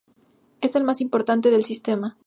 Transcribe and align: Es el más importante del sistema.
Es 0.61 0.75
el 0.75 0.83
más 0.83 0.99
importante 0.99 1.51
del 1.51 1.63
sistema. 1.63 2.17